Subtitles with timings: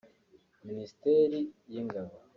[0.67, 1.39] Minisiteri
[1.71, 2.15] y’Ingabo